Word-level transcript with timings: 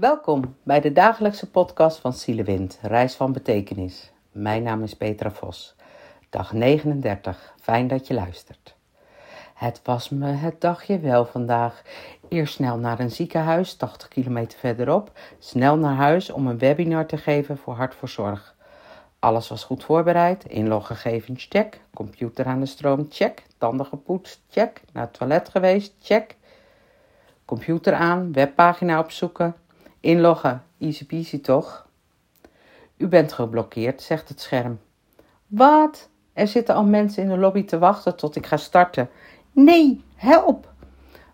Welkom 0.00 0.56
bij 0.62 0.80
de 0.80 0.92
dagelijkse 0.92 1.50
podcast 1.50 1.98
van 1.98 2.12
Zielewind, 2.12 2.78
Reis 2.82 3.14
van 3.14 3.32
Betekenis. 3.32 4.10
Mijn 4.32 4.62
naam 4.62 4.82
is 4.82 4.94
Petra 4.94 5.30
Vos. 5.30 5.74
Dag 6.30 6.52
39. 6.52 7.54
Fijn 7.60 7.88
dat 7.88 8.06
je 8.06 8.14
luistert. 8.14 8.74
Het 9.54 9.80
was 9.84 10.08
me 10.08 10.26
het 10.26 10.60
dagje 10.60 10.98
wel 10.98 11.26
vandaag. 11.26 11.82
Eerst 12.28 12.54
snel 12.54 12.78
naar 12.78 13.00
een 13.00 13.10
ziekenhuis, 13.10 13.74
80 13.74 14.08
kilometer 14.08 14.58
verderop. 14.58 15.10
Snel 15.38 15.76
naar 15.76 15.94
huis 15.94 16.30
om 16.30 16.46
een 16.46 16.58
webinar 16.58 17.06
te 17.06 17.16
geven 17.16 17.58
voor 17.58 17.74
Hart 17.74 17.94
voor 17.94 18.08
Zorg. 18.08 18.54
Alles 19.18 19.48
was 19.48 19.64
goed 19.64 19.84
voorbereid. 19.84 20.44
Inloggegevens, 20.44 21.46
check. 21.50 21.80
Computer 21.94 22.46
aan 22.46 22.60
de 22.60 22.66
stroom, 22.66 23.06
check. 23.10 23.42
Tanden 23.58 23.86
gepoetst, 23.86 24.40
check. 24.50 24.82
Naar 24.92 25.04
het 25.04 25.12
toilet 25.12 25.48
geweest, 25.48 25.94
check. 26.02 26.36
Computer 27.44 27.94
aan, 27.94 28.32
webpagina 28.32 28.98
opzoeken. 28.98 29.54
Inloggen, 30.00 30.62
easy 30.78 31.06
peasy 31.06 31.40
toch? 31.40 31.86
U 32.96 33.06
bent 33.06 33.32
geblokkeerd, 33.32 34.02
zegt 34.02 34.28
het 34.28 34.40
scherm. 34.40 34.80
Wat? 35.46 36.08
Er 36.32 36.48
zitten 36.48 36.74
al 36.74 36.84
mensen 36.84 37.22
in 37.22 37.28
de 37.28 37.38
lobby 37.38 37.64
te 37.64 37.78
wachten 37.78 38.16
tot 38.16 38.36
ik 38.36 38.46
ga 38.46 38.56
starten. 38.56 39.08
Nee, 39.52 40.04
help! 40.14 40.72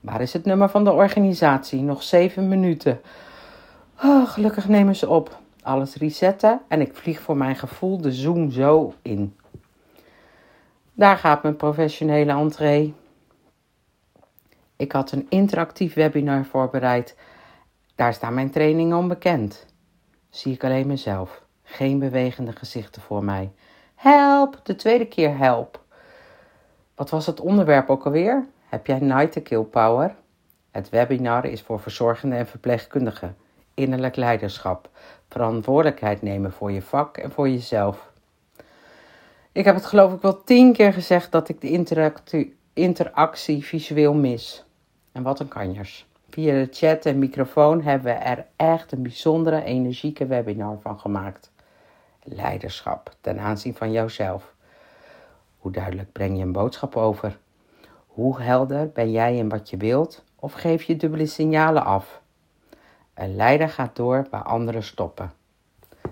Waar 0.00 0.20
is 0.20 0.32
het 0.32 0.44
nummer 0.44 0.68
van 0.68 0.84
de 0.84 0.92
organisatie? 0.92 1.80
Nog 1.80 2.02
zeven 2.02 2.48
minuten. 2.48 3.00
Oh, 4.02 4.28
gelukkig 4.28 4.68
nemen 4.68 4.96
ze 4.96 5.08
op. 5.08 5.40
Alles 5.62 5.96
resetten 5.96 6.60
en 6.68 6.80
ik 6.80 6.94
vlieg 6.96 7.20
voor 7.20 7.36
mijn 7.36 7.56
gevoel 7.56 8.00
de 8.00 8.12
Zoom 8.12 8.50
zo 8.50 8.94
in. 9.02 9.36
Daar 10.92 11.16
gaat 11.16 11.42
mijn 11.42 11.56
professionele 11.56 12.32
entree. 12.32 12.94
Ik 14.76 14.92
had 14.92 15.12
een 15.12 15.26
interactief 15.28 15.94
webinar 15.94 16.44
voorbereid. 16.44 17.16
Daar 17.94 18.14
staan 18.14 18.34
mijn 18.34 18.50
trainingen 18.50 18.96
onbekend. 18.96 19.66
Zie 20.30 20.52
ik 20.52 20.64
alleen 20.64 20.86
mezelf. 20.86 21.42
Geen 21.62 21.98
bewegende 21.98 22.52
gezichten 22.52 23.02
voor 23.02 23.24
mij. 23.24 23.52
Help, 23.94 24.60
de 24.62 24.74
tweede 24.74 25.06
keer 25.06 25.38
help. 25.38 25.80
Wat 26.94 27.10
was 27.10 27.26
het 27.26 27.40
onderwerp 27.40 27.90
ook 27.90 28.04
alweer? 28.04 28.46
Heb 28.68 28.86
jij 28.86 28.98
Night 28.98 29.32
to 29.32 29.40
Kill 29.40 29.62
Power? 29.62 30.14
Het 30.70 30.88
webinar 30.88 31.44
is 31.44 31.60
voor 31.60 31.80
verzorgenden 31.80 32.38
en 32.38 32.46
verpleegkundigen. 32.46 33.36
Innerlijk 33.74 34.16
leiderschap. 34.16 34.88
Verantwoordelijkheid 35.28 36.22
nemen 36.22 36.52
voor 36.52 36.72
je 36.72 36.82
vak 36.82 37.16
en 37.16 37.30
voor 37.30 37.48
jezelf. 37.48 38.10
Ik 39.52 39.64
heb 39.64 39.74
het 39.74 39.86
geloof 39.86 40.12
ik 40.12 40.20
wel 40.20 40.44
tien 40.44 40.72
keer 40.72 40.92
gezegd 40.92 41.32
dat 41.32 41.48
ik 41.48 41.60
de 41.60 41.70
interactie, 41.70 42.56
interactie 42.72 43.64
visueel 43.64 44.14
mis. 44.14 44.64
En 45.12 45.22
wat 45.22 45.40
een 45.40 45.48
kanjers. 45.48 46.06
Via 46.32 46.52
de 46.52 46.68
chat 46.70 47.06
en 47.06 47.18
microfoon 47.18 47.82
hebben 47.82 48.14
we 48.14 48.20
er 48.20 48.46
echt 48.56 48.92
een 48.92 49.02
bijzondere, 49.02 49.62
energieke 49.62 50.26
webinar 50.26 50.78
van 50.80 51.00
gemaakt. 51.00 51.50
Leiderschap 52.22 53.14
ten 53.20 53.38
aanzien 53.38 53.74
van 53.74 53.92
jouzelf. 53.92 54.54
Hoe 55.58 55.72
duidelijk 55.72 56.12
breng 56.12 56.36
je 56.36 56.42
een 56.42 56.52
boodschap 56.52 56.96
over? 56.96 57.38
Hoe 58.06 58.40
helder 58.40 58.90
ben 58.90 59.10
jij 59.10 59.36
in 59.36 59.48
wat 59.48 59.70
je 59.70 59.76
wilt 59.76 60.24
of 60.36 60.52
geef 60.52 60.82
je 60.82 60.96
dubbele 60.96 61.26
signalen 61.26 61.84
af? 61.84 62.20
Een 63.14 63.36
leider 63.36 63.68
gaat 63.68 63.96
door 63.96 64.26
waar 64.30 64.42
anderen 64.42 64.82
stoppen. 64.82 65.32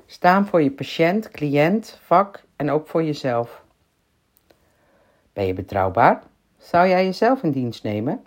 Staan 0.06 0.46
voor 0.46 0.62
je 0.62 0.70
patiënt, 0.70 1.28
cliënt, 1.28 1.98
vak 2.02 2.42
en 2.56 2.70
ook 2.70 2.88
voor 2.88 3.02
jezelf. 3.02 3.64
Ben 5.32 5.46
je 5.46 5.52
betrouwbaar? 5.52 6.22
Zou 6.58 6.88
jij 6.88 7.04
jezelf 7.04 7.42
in 7.42 7.50
dienst 7.50 7.82
nemen? 7.82 8.22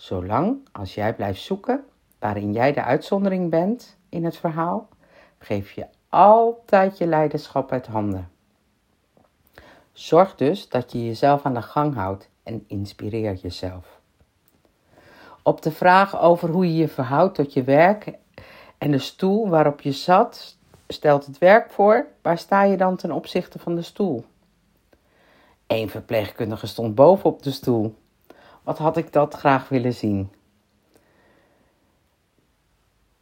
Zolang 0.00 0.68
als 0.72 0.94
jij 0.94 1.14
blijft 1.14 1.40
zoeken 1.40 1.84
waarin 2.18 2.52
jij 2.52 2.72
de 2.72 2.82
uitzondering 2.82 3.50
bent 3.50 3.96
in 4.08 4.24
het 4.24 4.36
verhaal, 4.36 4.88
geef 5.38 5.72
je 5.72 5.86
altijd 6.08 6.98
je 6.98 7.06
leiderschap 7.06 7.72
uit 7.72 7.86
handen. 7.86 8.30
Zorg 9.92 10.34
dus 10.34 10.68
dat 10.68 10.92
je 10.92 11.04
jezelf 11.04 11.44
aan 11.44 11.54
de 11.54 11.62
gang 11.62 11.94
houdt 11.94 12.30
en 12.42 12.64
inspireer 12.66 13.34
jezelf. 13.34 14.00
Op 15.42 15.62
de 15.62 15.70
vraag 15.70 16.20
over 16.20 16.48
hoe 16.48 16.66
je 16.66 16.76
je 16.76 16.88
verhoudt 16.88 17.34
tot 17.34 17.52
je 17.52 17.62
werk 17.62 18.12
en 18.78 18.90
de 18.90 18.98
stoel 18.98 19.48
waarop 19.48 19.80
je 19.80 19.92
zat, 19.92 20.56
stelt 20.88 21.26
het 21.26 21.38
werk 21.38 21.70
voor. 21.70 22.06
Waar 22.22 22.38
sta 22.38 22.62
je 22.62 22.76
dan 22.76 22.96
ten 22.96 23.12
opzichte 23.12 23.58
van 23.58 23.74
de 23.74 23.82
stoel? 23.82 24.24
Eén 25.66 25.88
verpleegkundige 25.88 26.66
stond 26.66 26.94
boven 26.94 27.30
op 27.30 27.42
de 27.42 27.50
stoel. 27.50 27.94
Wat 28.62 28.78
had 28.78 28.96
ik 28.96 29.12
dat 29.12 29.34
graag 29.34 29.68
willen 29.68 29.94
zien? 29.94 30.32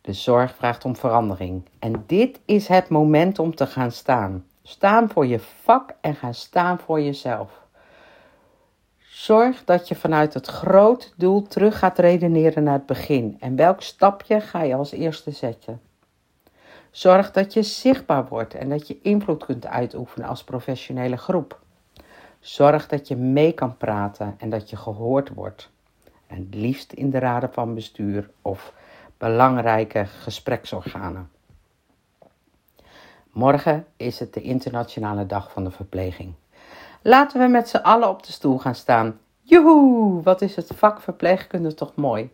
De 0.01 0.13
zorg 0.13 0.55
vraagt 0.55 0.85
om 0.85 0.97
verandering. 0.97 1.65
En 1.79 2.05
dit 2.07 2.41
is 2.45 2.69
het 2.69 2.89
moment 2.89 3.39
om 3.39 3.55
te 3.55 3.67
gaan 3.67 3.93
staan. 3.93 4.47
Staan 4.63 5.09
voor 5.09 5.27
je 5.27 5.39
vak 5.39 5.95
en 6.01 6.15
gaan 6.15 6.35
staan 6.35 6.79
voor 6.79 7.01
jezelf. 7.01 7.67
Zorg 8.99 9.65
dat 9.65 9.89
je 9.89 9.95
vanuit 9.95 10.35
het 10.35 10.47
groot 10.47 11.15
doel 11.17 11.43
terug 11.43 11.79
gaat 11.79 11.99
redeneren 11.99 12.63
naar 12.63 12.75
het 12.75 12.87
begin. 12.87 13.37
En 13.41 13.57
welk 13.57 13.83
stapje 13.83 14.41
ga 14.41 14.63
je 14.63 14.75
als 14.75 14.93
eerste 14.93 15.31
zetten? 15.31 15.81
Zorg 16.91 17.31
dat 17.31 17.53
je 17.53 17.63
zichtbaar 17.63 18.29
wordt 18.29 18.55
en 18.55 18.69
dat 18.69 18.89
je 18.89 18.99
invloed 19.03 19.45
kunt 19.45 19.67
uitoefenen 19.67 20.29
als 20.29 20.45
professionele 20.45 21.17
groep. 21.17 21.61
Zorg 22.49 22.87
dat 22.87 23.09
je 23.09 23.17
mee 23.17 23.53
kan 23.53 23.77
praten 23.77 24.35
en 24.39 24.51
dat 24.51 24.71
je 24.71 24.77
gehoord 24.77 25.29
wordt. 25.29 25.71
En 26.27 26.37
het 26.37 26.55
liefst 26.55 26.93
in 26.93 27.11
de 27.11 27.19
raden 27.19 27.53
van 27.53 27.75
bestuur 27.75 28.31
of 28.43 28.73
belangrijke 29.17 30.07
gespreksorganen. 30.07 31.31
Morgen 33.31 33.87
is 33.97 34.19
het 34.19 34.35
de 34.35 34.43
Internationale 34.43 35.27
Dag 35.27 35.53
van 35.53 35.65
de 35.65 35.71
Verpleging. 35.71 36.35
Laten 37.03 37.41
we 37.41 37.47
met 37.47 37.69
z'n 37.69 37.77
allen 37.77 38.09
op 38.09 38.23
de 38.23 38.33
stoel 38.33 38.59
gaan 38.59 38.75
staan. 38.75 39.21
Joehoe, 39.43 40.23
wat 40.23 40.43
is 40.43 40.57
het 40.57 40.71
vak 40.75 41.01
verpleegkunde 41.01 41.75
toch 41.75 41.95
mooi. 41.95 42.31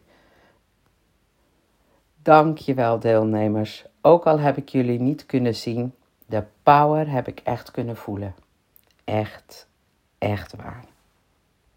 Dankjewel 2.22 2.98
deelnemers. 2.98 3.84
Ook 4.00 4.26
al 4.26 4.38
heb 4.38 4.56
ik 4.56 4.68
jullie 4.68 5.00
niet 5.00 5.26
kunnen 5.26 5.54
zien, 5.54 5.94
de 6.26 6.44
power 6.62 7.10
heb 7.10 7.28
ik 7.28 7.40
echt 7.40 7.70
kunnen 7.70 7.96
voelen. 7.96 8.34
Echt, 9.04 9.68
echt 10.24 10.56
waar. 10.56 10.84